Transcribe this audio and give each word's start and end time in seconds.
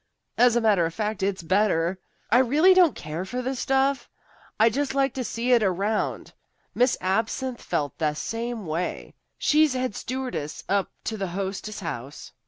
As 0.35 0.55
a 0.55 0.61
matter 0.61 0.83
of 0.87 0.95
fact, 0.95 1.21
it's 1.21 1.43
better. 1.43 1.99
I 2.31 2.39
don't 2.39 2.49
really 2.49 2.91
care 2.93 3.23
for 3.23 3.43
the 3.43 3.55
stuff; 3.55 4.09
I 4.59 4.67
just 4.67 4.95
like 4.95 5.13
to 5.13 5.23
see 5.23 5.51
it 5.51 5.61
around. 5.61 6.33
Miss 6.73 6.97
Absinthe 6.99 7.61
felt 7.61 7.99
the 7.99 8.15
same 8.15 8.65
way. 8.65 9.13
She's 9.37 9.73
head 9.73 9.93
stewardess 9.93 10.63
up 10.67 10.89
to 11.03 11.17
the 11.17 11.27
Hostess 11.27 11.81
House." 11.81 12.31